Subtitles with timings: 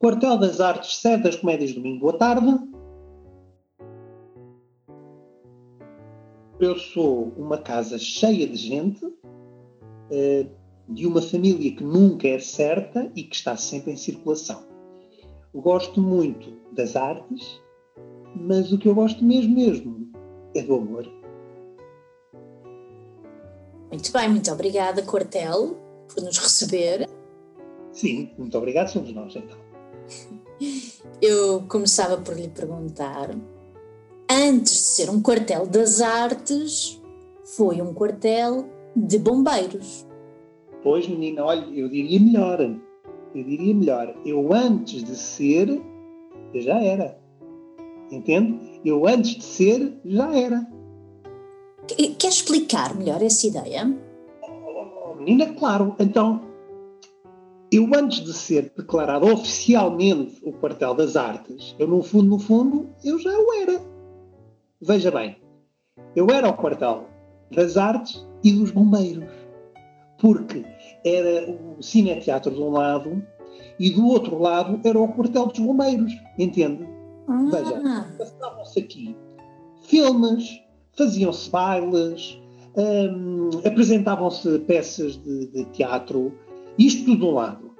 [0.00, 2.58] Quartel das Artes, sede das Comédias, domingo à tarde.
[6.58, 9.06] Eu sou uma casa cheia de gente,
[10.10, 10.46] eh,
[10.88, 14.62] de uma família que nunca é certa e que está sempre em circulação.
[15.54, 17.60] Gosto muito das artes,
[18.34, 20.10] mas o que eu gosto mesmo, mesmo,
[20.54, 21.06] é do amor.
[23.90, 25.76] Muito bem, muito obrigada, Quartel,
[26.08, 27.06] por nos receber.
[27.92, 29.69] Sim, muito obrigado, somos nós então.
[31.20, 33.30] Eu começava por lhe perguntar:
[34.30, 37.00] antes de ser um quartel das artes,
[37.56, 40.06] foi um quartel de bombeiros.
[40.82, 42.60] Pois, menina, olha, eu diria melhor.
[43.34, 44.14] Eu diria melhor.
[44.24, 45.68] Eu antes de ser,
[46.54, 47.18] eu já era.
[48.10, 48.80] Entende?
[48.84, 50.66] Eu antes de ser, já era.
[51.86, 53.96] Quer explicar melhor essa ideia?
[54.42, 55.94] Oh, menina, claro.
[55.98, 56.40] Então,
[57.72, 62.88] eu antes de ser declarado oficialmente o quartel das artes, eu no fundo, no fundo,
[63.04, 63.80] eu já o era.
[64.80, 65.36] Veja bem,
[66.16, 67.06] eu era o quartel
[67.50, 69.28] das artes e dos bombeiros.
[70.18, 70.64] Porque
[71.04, 73.24] era o cineteatro de um lado
[73.78, 76.86] e do outro lado era o quartel dos bombeiros, entende?
[77.28, 77.48] Ah.
[77.50, 79.16] Veja, passavam-se aqui
[79.90, 80.62] filmes,
[80.96, 82.40] faziam-se bailes,
[82.76, 86.32] hum, apresentavam-se peças de, de, teatro,
[86.78, 87.70] isto de um lado.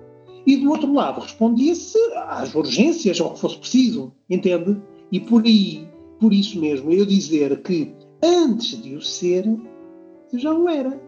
[0.47, 4.81] E do outro lado respondia-se às urgências, ao que fosse preciso, entende?
[5.13, 5.87] E por aí,
[6.19, 9.47] por isso mesmo, eu dizer que antes de o ser,
[10.33, 11.01] eu já o era.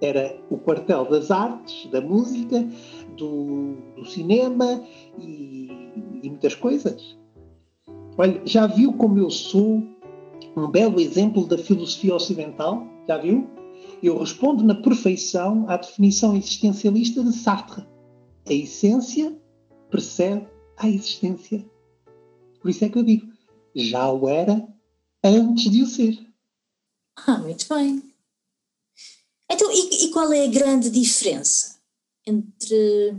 [0.00, 2.66] Era o quartel das artes, da música,
[3.16, 4.82] do, do cinema
[5.18, 5.68] e,
[6.22, 7.16] e muitas coisas.
[8.16, 9.82] Olha, já viu como eu sou
[10.56, 12.86] um belo exemplo da filosofia ocidental?
[13.08, 13.46] Já viu?
[14.04, 17.88] Eu respondo na perfeição à definição existencialista de Sartre.
[18.46, 19.34] A essência
[19.88, 21.64] precede a existência.
[22.60, 23.32] Por isso é que eu digo,
[23.74, 24.68] já o era
[25.24, 26.18] antes de o ser.
[27.16, 28.02] Ah, muito bem.
[29.50, 31.80] Então, e, e qual é a grande diferença
[32.26, 33.16] entre,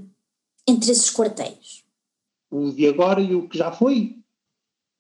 [0.68, 1.84] entre esses quartéis?
[2.52, 4.24] O de agora e o que já foi?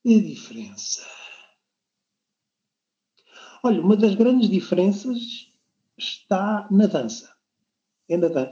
[0.04, 1.06] A diferença.
[3.64, 5.54] Olha, uma das grandes diferenças
[5.98, 7.30] está na dança.
[8.10, 8.52] É na dança.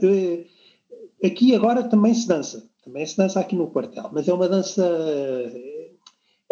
[1.24, 2.70] Aqui agora também se dança.
[2.84, 4.84] Também se dança aqui no quartel, mas é uma dança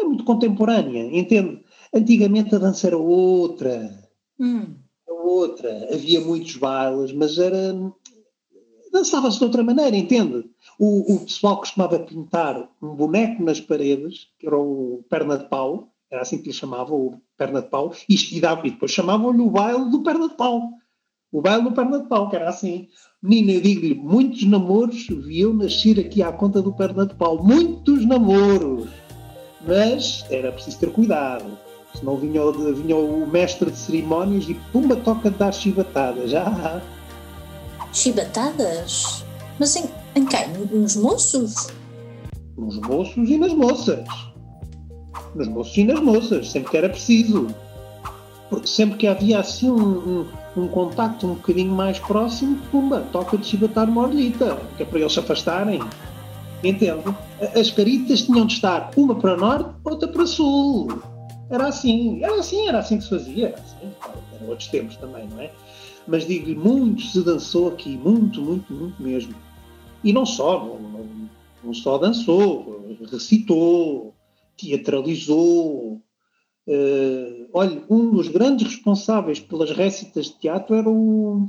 [0.02, 1.64] é muito contemporânea, entende?
[1.94, 4.10] Antigamente a dança era outra.
[4.40, 4.76] Hum.
[5.08, 5.94] Outra.
[5.94, 7.74] Havia muitos bailes, mas era.
[8.92, 10.50] dançava-se de outra maneira, entende?
[10.80, 15.94] O, o pessoal costumava pintar um boneco nas paredes, que era o perna de pau,
[16.10, 19.90] era assim que lhe chamavam, o perna de pau, e, e depois chamavam-lhe o baile
[19.92, 20.72] do perna de pau.
[21.32, 22.90] O baile do perna de pau, que era assim.
[23.24, 27.42] Menina, eu digo-lhe, muitos namoros viam nascer aqui à conta do perna de pau.
[27.42, 28.90] Muitos namoros!
[29.66, 31.58] Mas era preciso ter cuidado.
[31.96, 32.42] Senão vinha,
[32.74, 36.32] vinha o mestre de cerimónias e pumba toca de dar chibatadas.
[36.32, 36.82] Já.
[37.94, 39.24] Chibatadas?
[39.58, 40.50] Mas em, em quem?
[40.72, 41.68] Nos moços?
[42.58, 44.06] Nos moços e nas moças.
[45.36, 47.48] Nos moços e nas moças, sempre que era preciso.
[48.50, 53.38] Porque sempre que havia assim um, um, um contacto um bocadinho mais próximo, pumba, toca
[53.38, 55.82] de chibatar uma orlita, que é para eles se afastarem.
[56.64, 57.04] Entende?
[57.60, 61.02] As caritas tinham de estar uma para norte, outra para sul.
[61.50, 63.48] Era assim, era assim, era assim que se fazia.
[63.48, 63.92] Era assim,
[64.36, 65.52] eram outros tempos também, não é?
[66.08, 69.34] Mas digo-lhe, muito se dançou aqui, muito, muito, muito mesmo.
[70.04, 71.30] E não só, não, não,
[71.64, 74.14] não só dançou, recitou,
[74.58, 76.02] teatralizou.
[76.68, 81.48] Uh, olha, um dos grandes responsáveis pelas récitas de teatro era o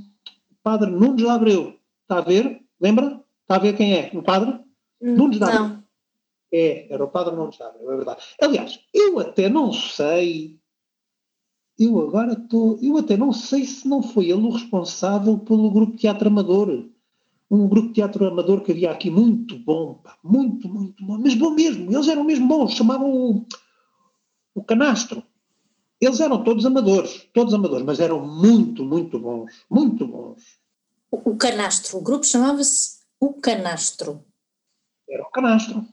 [0.62, 1.76] padre Nunes Abreu.
[2.02, 2.60] Está a ver?
[2.80, 3.22] Lembra?
[3.42, 4.10] Está a ver quem é?
[4.14, 4.58] O padre?
[5.00, 5.78] Hum, Nunes Abreu.
[6.52, 8.22] É, era o padre Nunes Abreu, é verdade.
[8.40, 10.60] Aliás, eu até não sei
[11.78, 12.78] eu agora estou.
[12.82, 16.86] Eu até não sei se não foi ele o responsável pelo grupo Teatro Amador.
[17.50, 21.34] Um grupo de teatro amador que havia aqui muito bom, pá, muito, muito bom, mas
[21.34, 21.92] bom mesmo.
[21.92, 23.44] Eles eram mesmo bons, chamavam
[24.54, 25.22] o, Canastro.
[26.00, 30.42] Eles eram todos amadores, todos amadores, mas eram muito, muito bons, muito bons.
[31.10, 34.24] O, o Canastro, o grupo chamava-se o Canastro.
[35.08, 35.86] Era o Canastro.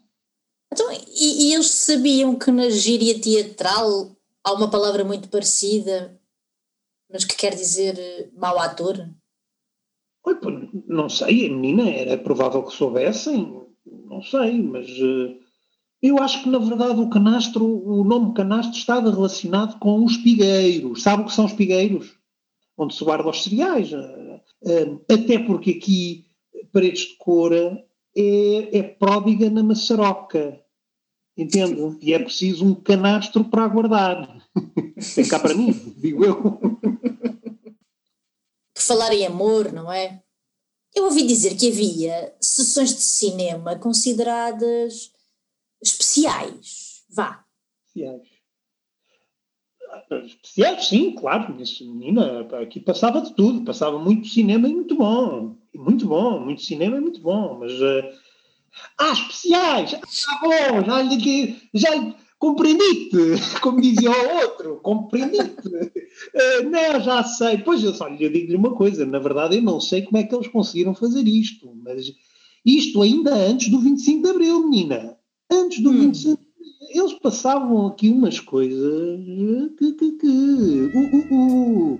[0.71, 6.19] Então, e, e eles sabiam que na gíria teatral há uma palavra muito parecida,
[7.11, 9.09] mas que quer dizer eh, mau ator?
[10.87, 15.39] Não sei, a menina era provável que soubessem, não sei, mas uh,
[16.01, 21.03] eu acho que na verdade o canastro, o nome canastro estava relacionado com os pigueiros.
[21.03, 22.17] Sabe o que são os pigueiros?
[22.77, 23.91] Onde se guardam os cereais.
[25.11, 26.25] Até porque aqui
[26.71, 27.83] Paredes de Cora
[28.15, 30.61] é, é pródiga na maçaroca.
[31.37, 31.97] Entendo?
[32.01, 34.41] E é preciso um canastro para aguardar.
[35.15, 36.41] Tem cá para mim, digo eu.
[38.73, 40.21] Por falar em amor, não é?
[40.95, 45.11] Eu ouvi dizer que havia sessões de cinema consideradas
[45.81, 47.03] especiais.
[47.09, 47.45] Vá.
[47.87, 48.39] Especiais.
[50.25, 51.55] Especiais, sim, claro.
[51.81, 53.65] Menina, aqui passava de tudo.
[53.65, 55.57] Passava muito cinema e muito bom.
[55.75, 57.59] Muito bom, muito cinema e muito bom.
[57.59, 57.73] Mas.
[57.73, 58.03] Uh,
[58.99, 59.95] ah, especiais!
[59.95, 61.57] Ah, bom, já lhe.
[61.73, 63.17] Já, compreendi-te,
[63.61, 65.67] como dizia o outro, compreendi-te.
[65.67, 67.59] Uh, não, já sei.
[67.59, 70.33] Pois eu só lhe digo-lhe uma coisa, na verdade eu não sei como é que
[70.33, 72.11] eles conseguiram fazer isto, mas
[72.65, 75.18] isto ainda antes do 25 de Abril, menina.
[75.77, 75.99] Do hum.
[75.99, 79.19] 25 de Eles passavam aqui umas coisas
[79.77, 81.99] que, que, que, uh, uh, uh,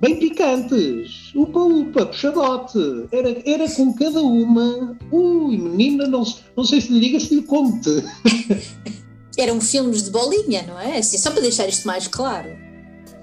[0.00, 1.32] bem picantes.
[1.34, 2.78] Upa, upa, puxadote.
[3.12, 4.98] Era, era com cada uma.
[5.10, 6.24] Ui, menina, não,
[6.56, 7.90] não sei se lhe diga se lhe conte.
[9.38, 10.98] eram filmes de bolinha, não é?
[10.98, 12.50] Assim, só para deixar isto mais claro.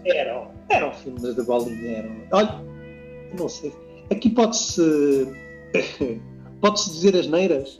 [0.05, 2.15] Eram, eram filmes de bolinha, eram.
[2.31, 2.63] Olha,
[3.37, 3.73] não sei.
[4.09, 5.27] Aqui pode-se.
[6.61, 7.77] pode-se dizer as neiras?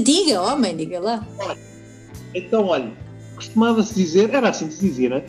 [0.00, 1.26] Diga, homem, diga lá.
[2.34, 2.92] Então, olha,
[3.34, 5.24] costumava-se dizer, era assim que se dizia, não é?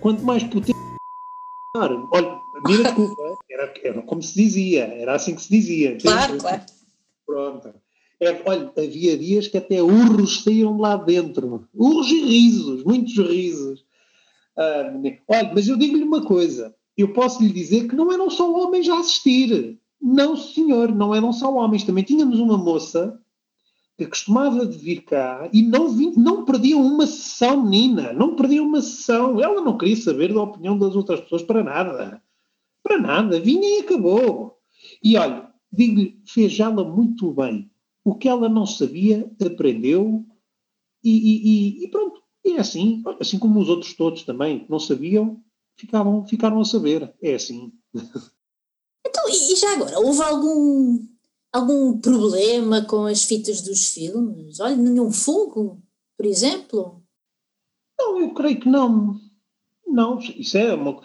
[0.00, 0.78] Quanto mais potente.
[1.74, 5.98] Olha, mira desculpa, era, era como se dizia, era assim que se dizia.
[6.00, 6.62] Claro, claro.
[7.26, 7.74] Pronto.
[8.20, 11.66] É, olha, havia dias que até urros saíam lá dentro.
[11.74, 13.84] Urros e risos, muitos risos.
[14.56, 14.92] Ah,
[15.28, 16.74] olha, mas eu digo-lhe uma coisa.
[16.96, 19.78] Eu posso lhe dizer que não eram só homens a assistir.
[20.00, 21.84] Não, senhor, não eram só homens.
[21.84, 23.20] Também tínhamos uma moça
[23.96, 28.12] que costumava de vir cá e não, vi, não perdia uma sessão, menina.
[28.12, 29.40] Não perdia uma sessão.
[29.40, 32.22] Ela não queria saber da opinião das outras pessoas para nada.
[32.82, 33.40] Para nada.
[33.40, 34.58] Vinha e acabou.
[35.02, 37.70] E olha, digo-lhe, fez ela muito bem
[38.04, 40.24] o que ela não sabia, aprendeu
[41.02, 42.22] e, e, e, pronto.
[42.44, 45.42] E é assim, assim como os outros todos também que não sabiam,
[45.76, 47.12] ficaram, ficaram a saber.
[47.20, 47.72] É assim.
[49.04, 51.06] Então, e já agora, houve algum,
[51.56, 54.60] algum problema com as fitas dos filmes?
[54.60, 55.82] Olha, nenhum fogo,
[56.16, 57.02] por exemplo?
[57.98, 59.18] Não, eu creio que não.
[59.86, 61.00] Não, isso é uma,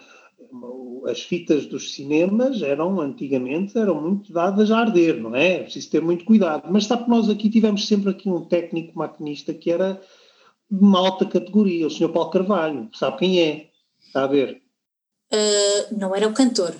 [1.08, 5.54] as fitas dos cinemas eram, antigamente, eram muito dadas a arder, não é?
[5.54, 6.64] É preciso ter muito cuidado.
[6.70, 10.00] Mas sabe que nós aqui tivemos sempre aqui um técnico maquinista que era
[10.70, 12.10] de uma alta categoria, o Sr.
[12.10, 12.88] Paulo Carvalho.
[12.92, 13.70] Sabe quem é?
[14.00, 14.62] Está a ver?
[15.32, 16.74] Uh, não era o cantor.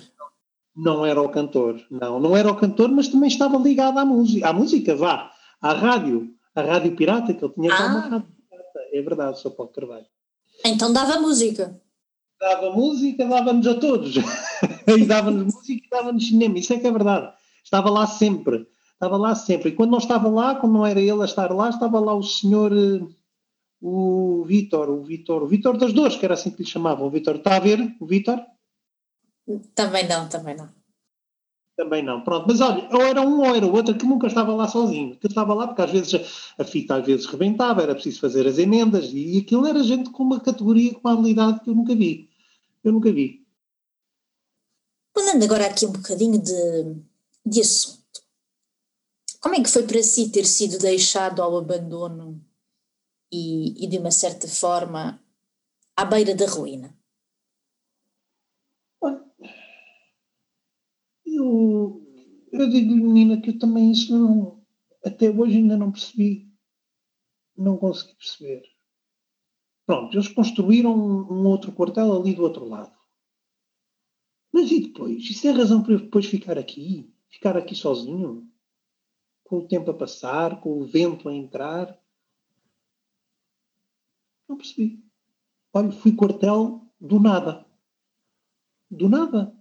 [0.75, 2.19] Não era o cantor, não.
[2.19, 4.49] Não era o cantor, mas também estava ligado à música.
[4.49, 5.31] À música, vá.
[5.61, 6.33] À rádio.
[6.55, 7.85] À rádio pirata, que ele tinha ah.
[7.87, 8.79] uma rádio pirata.
[8.91, 9.51] É verdade, Sr.
[9.51, 10.05] Paulo Carvalho.
[10.65, 11.79] Então dava música
[12.43, 14.15] dava música, dava-nos a todos.
[14.87, 16.59] e dava-nos música e dava-nos cinema.
[16.59, 17.33] Isso é que é verdade.
[17.63, 18.67] Estava lá sempre.
[18.93, 19.69] Estava lá sempre.
[19.69, 22.23] E quando não estava lá, quando não era ele a estar lá, estava lá o
[22.23, 23.01] senhor, eh,
[23.81, 27.07] o Vítor, o Vítor, o Vítor das Dores, que era assim que lhe chamavam.
[27.07, 28.41] O Vítor, está a ver o Vítor?
[29.75, 30.69] Também não, também não.
[31.75, 32.45] Também não, pronto.
[32.47, 35.17] Mas olha, ou era um ou era o outro que nunca estava lá sozinho.
[35.17, 36.13] Que estava lá porque às vezes
[36.57, 40.23] a fita às vezes rebentava, era preciso fazer as emendas e aquilo era gente com
[40.23, 42.29] uma categoria, com uma habilidade que eu nunca vi.
[42.83, 43.43] Eu nunca vi.
[45.15, 46.95] Mudando agora aqui um bocadinho de,
[47.45, 48.03] de assunto.
[49.39, 52.41] Como é que foi para si ter sido deixado ao abandono
[53.31, 55.21] e, e de uma certa forma
[55.95, 56.95] à beira da ruína?
[61.25, 62.01] Eu,
[62.63, 64.63] eu digo menina, que eu também isso não,
[65.05, 66.51] até hoje ainda não percebi,
[67.57, 68.63] não consegui perceber.
[69.85, 72.95] Pronto, eles construíram um outro quartel ali do outro lado.
[74.51, 75.29] Mas e depois?
[75.29, 77.13] Isso é razão para eu depois ficar aqui?
[77.29, 78.49] Ficar aqui sozinho?
[79.43, 81.99] Com o tempo a passar, com o vento a entrar?
[84.47, 85.03] Não percebi.
[85.73, 87.65] Olha, fui quartel do nada.
[88.89, 89.53] Do nada.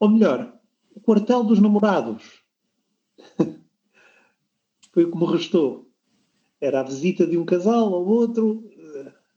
[0.00, 0.59] Ou melhor,
[0.94, 2.42] o quartel dos namorados.
[4.92, 5.88] Foi como restou.
[6.60, 8.70] Era a visita de um casal ao outro,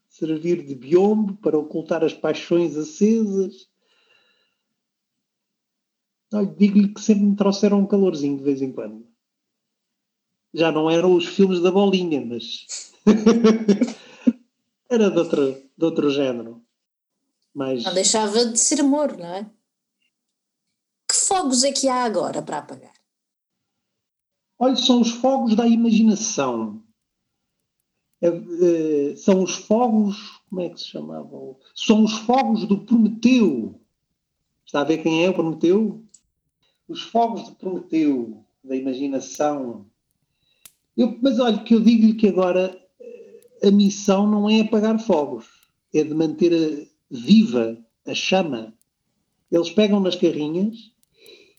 [0.09, 3.67] servir de biombo para ocultar as paixões acesas.
[6.57, 9.07] Digo-lhe que sempre me trouxeram um calorzinho de vez em quando.
[10.53, 12.93] Já não eram os filmes da bolinha, mas
[14.89, 16.61] era de outro, de outro género.
[17.53, 17.83] Mas...
[17.83, 19.49] Não deixava de ser amor, não é?
[21.27, 22.93] Fogos é que há agora para apagar?
[24.59, 26.83] Olha, são os fogos da imaginação.
[28.21, 31.57] É, é, são os fogos, como é que se chamavam?
[31.75, 33.79] São os fogos do Prometeu.
[34.65, 36.03] Está a ver quem é o Prometeu?
[36.87, 38.43] Os fogos de Prometeu.
[38.63, 39.85] da imaginação.
[40.95, 42.79] Eu, mas olha, que eu digo-lhe que agora
[43.63, 45.45] a missão não é apagar fogos,
[45.93, 48.73] é de manter viva a chama.
[49.51, 50.92] Eles pegam nas carrinhas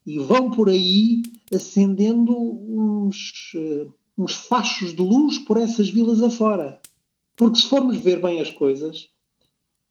[0.06, 6.80] e vão por aí acendendo uns, uh, uns fachos de luz por essas vilas afora.
[7.36, 9.08] Porque se formos ver bem as coisas,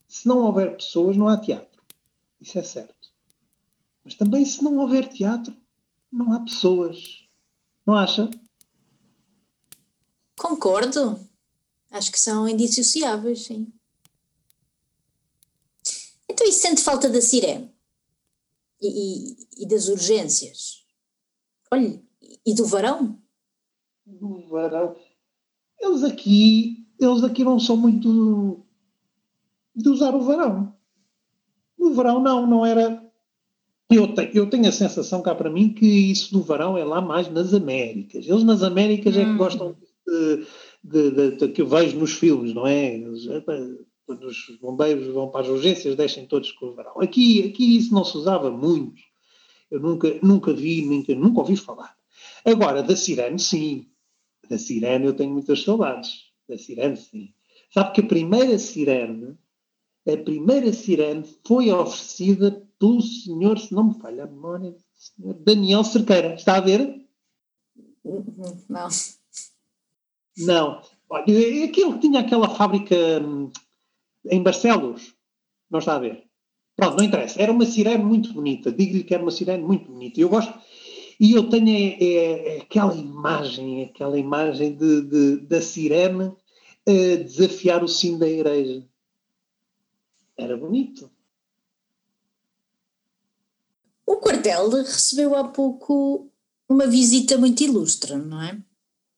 [0.08, 1.82] se não houver pessoas, não há teatro.
[2.40, 3.10] Isso é certo.
[4.04, 5.56] Mas também, se não houver teatro,
[6.12, 7.26] não há pessoas.
[7.86, 8.30] Não acha?
[10.38, 11.20] Concordo.
[11.90, 13.72] Acho que são indissociáveis, sim.
[16.30, 17.73] Então, e sente falta da sirene?
[18.84, 20.84] E, e, e, das urgências?
[21.72, 22.02] Olha,
[22.46, 23.18] e do varão?
[24.06, 24.94] Do varão.
[25.80, 28.66] Eles aqui, eles aqui não são muito
[29.74, 30.76] de usar o varão.
[31.78, 33.02] O verão não, não era.
[33.90, 37.00] Eu tenho, eu tenho a sensação cá para mim que isso do varão é lá
[37.00, 38.28] mais nas Américas.
[38.28, 39.20] Eles nas Américas hum.
[39.22, 39.38] é que hum.
[39.38, 40.46] gostam de,
[40.84, 43.00] de, de, de, que eu vejo nos filmes, não é?
[43.46, 47.00] Quando os bombeiros vão para as urgências, deixem todos com o verão.
[47.00, 49.02] Aqui, aqui isso não se usava muito.
[49.72, 51.96] Eu nunca, nunca vi, nunca, nunca ouvi falar.
[52.46, 53.88] Agora, da sirene, sim.
[54.50, 56.32] Da sirene eu tenho muitas saudades.
[56.48, 57.34] Da sirene, sim.
[57.74, 59.38] Sabe que a primeira sirene,
[60.08, 65.84] a primeira sirene foi oferecida pelo senhor, se não me falha a memória, senhor Daniel
[65.84, 66.36] Cerqueira.
[66.36, 67.02] Está a ver?
[68.70, 68.90] Não.
[70.38, 70.82] Não.
[71.10, 73.50] Olha, aquilo que tinha aquela fábrica hum,
[74.26, 75.14] em Barcelos,
[75.70, 76.24] não está a ver.
[76.76, 77.42] Pronto, não interessa.
[77.42, 78.72] Era uma sirene muito bonita.
[78.72, 80.20] Digo-lhe que era uma sirene muito bonita.
[80.20, 80.54] Eu gosto.
[81.20, 86.36] E eu tenho é, é, é aquela imagem, aquela imagem de, de, da sirene
[86.86, 88.84] a desafiar o sino da igreja.
[90.36, 91.12] Era bonito.
[94.06, 96.28] O quartel recebeu há pouco
[96.68, 98.60] uma visita muito ilustre, não é?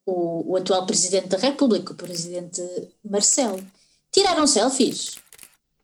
[0.05, 2.61] o, o atual Presidente da República, o Presidente
[3.03, 3.65] Marcelo.
[4.15, 5.17] Tiraram selfies?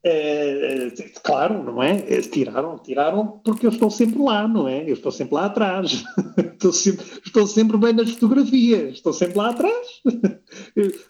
[0.05, 0.89] É,
[1.21, 1.97] claro, não é?
[1.97, 2.21] é?
[2.21, 4.89] Tiraram, tiraram porque eu estou sempre lá, não é?
[4.89, 6.05] Eu estou sempre lá atrás.
[6.53, 9.87] estou, sempre, estou sempre bem nas fotografias, estou sempre lá atrás.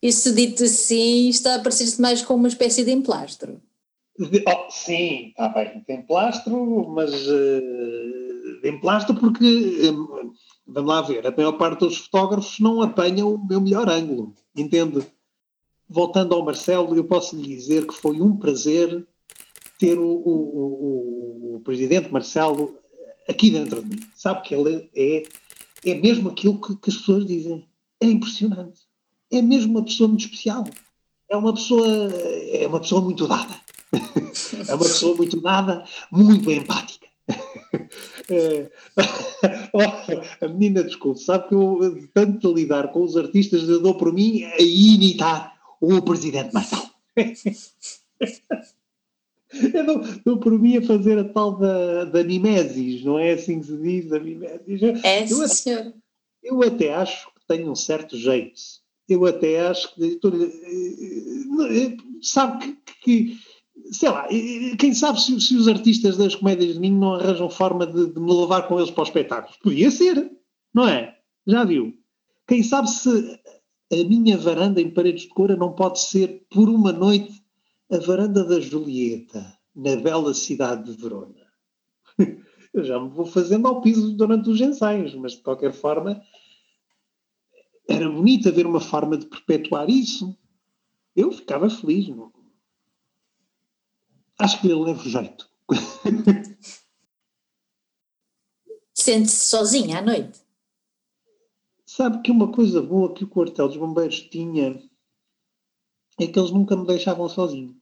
[0.00, 3.60] Isso dito assim está a parecer-se mais com uma espécie de emplastro.
[4.20, 10.32] Oh, sim, está bem, tem plastro, mas uh, emplastro porque uh,
[10.68, 15.04] vamos lá ver, a maior parte dos fotógrafos não apanham o meu melhor ângulo, entende?
[15.92, 19.04] Voltando ao Marcelo, eu posso lhe dizer que foi um prazer
[19.76, 22.78] ter o, o, o, o presidente Marcelo
[23.28, 24.02] aqui dentro de mim.
[24.14, 25.24] Sabe que ele é,
[25.84, 27.68] é mesmo aquilo que, que as pessoas dizem.
[28.00, 28.82] É impressionante.
[29.32, 30.64] É mesmo uma pessoa muito especial.
[31.28, 31.88] É uma pessoa,
[32.52, 33.54] é uma pessoa muito dada.
[34.68, 37.08] é uma pessoa muito dada, muito empática.
[38.32, 38.70] É,
[40.40, 44.12] a menina, desculpe, sabe que eu, tanto de lidar com os artistas, eu dou por
[44.12, 46.90] mim a imitar o presidente Marcelo.
[49.52, 53.58] Eu dou, dou por mim a fazer a tal da, da mimesis, não é assim
[53.58, 54.80] que se diz, a mimesis?
[55.02, 55.92] É, eu, senhor.
[56.40, 58.60] Eu até acho que tenho um certo jeito.
[59.08, 60.20] Eu até acho que.
[60.24, 63.38] Eh, eh, sabe que, que
[63.90, 64.28] sei lá,
[64.78, 68.20] quem sabe se, se, os artistas das comédias de mim não arranjam forma de, de,
[68.20, 69.56] me levar com eles para os espetáculos.
[69.56, 70.30] Podia ser,
[70.72, 71.16] não é?
[71.46, 71.92] Já viu?
[72.46, 73.40] Quem sabe se
[73.92, 77.44] a minha varanda em paredes de cora não pode ser, por uma noite,
[77.90, 81.46] a varanda da Julieta, na bela cidade de Verona.
[82.72, 86.22] Eu já me vou fazendo ao piso durante os ensaios, mas de qualquer forma
[87.88, 90.38] era bonito haver uma forma de perpetuar isso.
[91.16, 92.32] Eu ficava feliz, não,
[94.38, 95.50] acho que lhe levo jeito.
[98.94, 100.40] Sente-se sozinha à noite?
[101.92, 104.80] Sabe que uma coisa boa que o quartel dos bombeiros tinha
[106.20, 107.76] é que eles nunca me deixavam sozinho.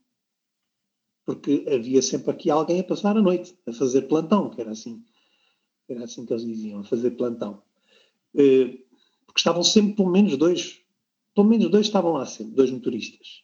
[1.27, 5.05] Porque havia sempre aqui alguém a passar a noite, a fazer plantão, que era assim.
[5.87, 7.63] Era assim que eles diziam, a fazer plantão.
[8.35, 8.79] Eh,
[9.27, 10.81] porque estavam sempre pelo menos dois,
[11.35, 13.43] pelo menos dois estavam lá sempre, dois motoristas.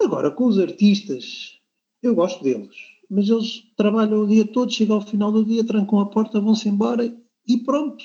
[0.00, 1.60] Agora, com os artistas,
[2.02, 2.74] eu gosto deles,
[3.10, 6.70] mas eles trabalham o dia todo, chegam ao final do dia, trancam a porta, vão-se
[6.70, 7.04] embora
[7.46, 8.02] e pronto.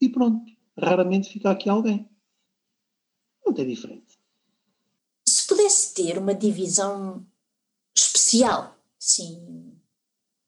[0.00, 0.51] E pronto.
[0.78, 2.08] Raramente fica aqui alguém.
[3.44, 4.18] Não é diferente.
[5.26, 7.26] Se pudesse ter uma divisão
[7.94, 9.72] especial, sim,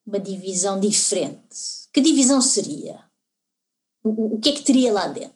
[0.07, 3.04] uma divisão diferente, que divisão seria?
[4.02, 5.35] O, o que é que teria lá dentro?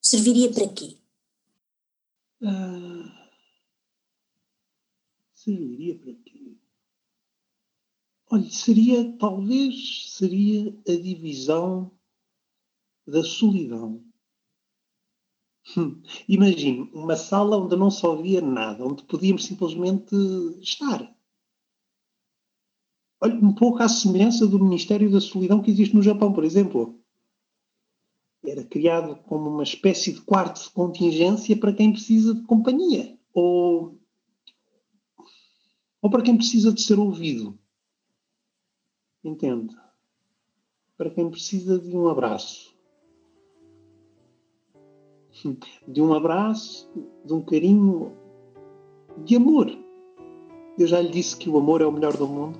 [0.00, 0.96] Serviria para quê?
[2.42, 3.16] Ah
[5.46, 6.56] serviria para quê?
[8.28, 11.95] Olha, seria, talvez, seria a divisão
[13.06, 14.02] da solidão.
[15.76, 16.02] Hum.
[16.28, 20.14] Imagine uma sala onde não só havia nada, onde podíamos simplesmente
[20.60, 21.14] estar.
[23.20, 27.00] Olha, um pouco à semelhança do Ministério da Solidão que existe no Japão, por exemplo.
[28.44, 33.18] Era criado como uma espécie de quarto de contingência para quem precisa de companhia.
[33.32, 33.98] Ou,
[36.00, 37.58] ou para quem precisa de ser ouvido.
[39.24, 39.74] Entende?
[40.96, 42.65] Para quem precisa de um abraço
[45.86, 46.88] de um abraço,
[47.24, 48.12] de um carinho,
[49.24, 49.70] de amor.
[50.78, 52.58] Eu já lhe disse que o amor é o melhor do mundo.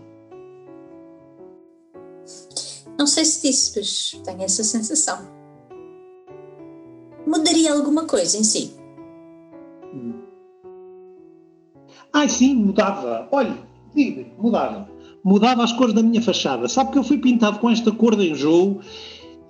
[2.99, 5.19] Não sei se disse, mas tenho essa sensação.
[7.27, 8.75] Mudaria alguma coisa em si?
[9.93, 10.23] Hum.
[12.13, 13.29] Ah, sim, mudava.
[13.31, 13.57] Olha,
[13.95, 14.89] diga, mudava.
[15.23, 16.69] Mudava as cores da minha fachada.
[16.69, 18.81] Sabe que eu fui pintado com esta cor de enjoo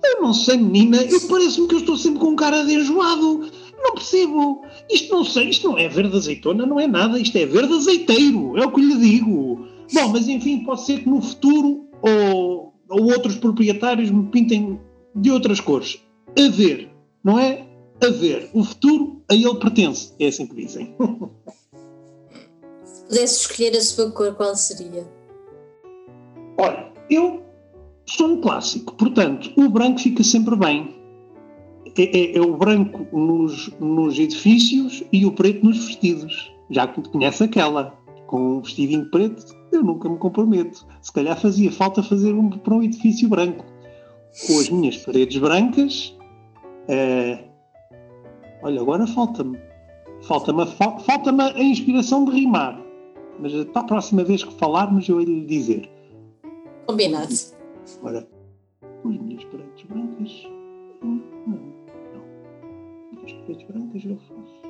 [0.03, 3.49] eu não sei, menina, eu parece-me que eu estou sempre com cara de enjoado.
[3.77, 4.61] Não percebo.
[4.89, 8.57] Isto não sei, isto não é verde azeitona, não é nada, isto é verde azeiteiro,
[8.57, 9.67] é o que lhe digo.
[9.93, 14.79] Bom, mas enfim, pode ser que no futuro ou, ou outros proprietários me pintem
[15.15, 16.01] de outras cores.
[16.37, 16.89] A ver,
[17.23, 17.65] não é?
[18.01, 18.49] A ver.
[18.53, 20.95] O futuro a ele pertence, é assim que dizem.
[22.83, 25.07] Se pudesse escolher a sua cor, qual seria?
[26.57, 27.46] Olha, eu
[28.07, 28.93] são um clássico.
[28.95, 30.95] Portanto, o branco fica sempre bem.
[31.97, 36.51] É, é, é o branco nos, nos, edifícios e o preto nos vestidos.
[36.69, 40.85] Já conhece aquela, com um vestidinho preto, eu nunca me comprometo.
[41.01, 43.65] Se calhar fazia falta fazer um para um edifício branco.
[44.45, 46.15] Com as minhas paredes brancas,
[46.87, 47.45] é...
[48.61, 49.57] olha, agora falta-me.
[50.21, 52.79] Falta-me falta a inspiração de rimar.
[53.39, 55.89] Mas para a próxima vez que falarmos, eu irei lhe dizer.
[56.85, 57.56] Combinado.
[58.03, 58.27] Ora,
[59.01, 60.43] com as minhas paredes brancas,
[61.01, 61.73] não, não.
[63.23, 64.61] As paredes brancas eu faço.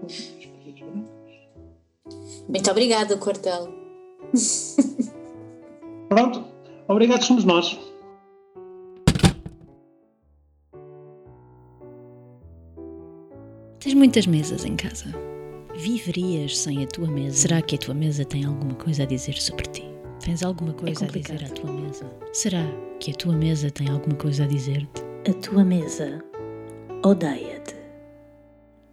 [0.00, 2.44] Com as minhas paredes brancas.
[2.48, 3.68] Muito obrigada, Quartel.
[6.08, 6.44] Pronto,
[6.88, 7.78] obrigados somos nós.
[13.80, 15.06] Tens muitas mesas em casa.
[15.74, 17.36] Viverias sem a tua mesa?
[17.36, 19.95] Será que a tua mesa tem alguma coisa a dizer sobre ti?
[20.26, 22.04] Tens alguma coisa é a dizer à tua mesa?
[22.32, 22.64] Será
[22.98, 25.00] que a tua mesa tem alguma coisa a dizer-te?
[25.30, 26.20] A tua mesa
[27.04, 27.76] odeia-te.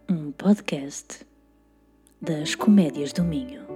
[0.08, 1.26] Um podcast
[2.22, 3.73] das Comédias do Minho.